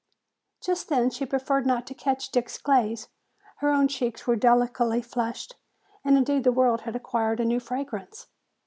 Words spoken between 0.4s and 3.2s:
Just then she preferred not to catch Dick's glance.